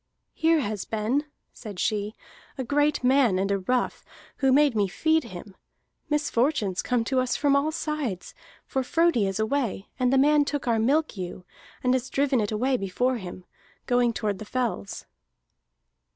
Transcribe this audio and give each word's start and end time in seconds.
"Here 0.33 0.61
has 0.61 0.83
been," 0.83 1.25
said 1.53 1.77
she, 1.77 2.15
"a 2.57 2.63
great 2.63 3.03
man 3.03 3.37
and 3.37 3.51
a 3.51 3.59
rough, 3.59 4.03
who 4.37 4.51
made 4.51 4.75
me 4.75 4.87
feed 4.87 5.25
him. 5.25 5.55
Misfortunes 6.09 6.81
come 6.81 7.03
to 7.03 7.19
us 7.19 7.35
from 7.35 7.55
all 7.55 7.71
sides, 7.71 8.33
for 8.65 8.81
Frodi 8.81 9.27
is 9.27 9.39
away, 9.39 9.89
and 9.99 10.11
the 10.11 10.17
man 10.17 10.43
took 10.43 10.67
our 10.67 10.79
milk 10.79 11.17
ewe, 11.17 11.45
and 11.83 11.93
has 11.93 12.09
driven 12.09 12.41
it 12.41 12.51
away 12.51 12.77
before 12.77 13.17
him, 13.17 13.45
going 13.85 14.11
toward 14.11 14.39
the 14.39 14.43
fells." 14.45 15.05